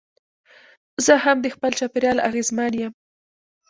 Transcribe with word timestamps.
زه 1.05 1.13
هم 1.23 1.37
د 1.41 1.47
خپل 1.55 1.71
چاپېریال 1.79 2.17
اغېزمن 2.29 2.71
یم. 2.81 2.93